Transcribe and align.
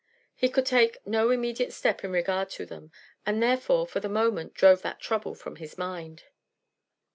He 0.33 0.49
could 0.49 0.65
take 0.65 0.97
no 1.05 1.29
immediate 1.29 1.71
step 1.73 2.03
in 2.03 2.09
regard 2.11 2.49
to 2.57 2.65
them, 2.65 2.91
and 3.23 3.39
therefore, 3.43 3.85
for 3.85 3.99
the 3.99 4.09
moment, 4.09 4.55
drove 4.55 4.81
that 4.81 4.99
trouble 4.99 5.35
from 5.35 5.57
his 5.57 5.77
mind. 5.77 6.23